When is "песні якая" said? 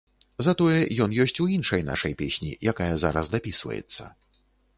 2.23-2.89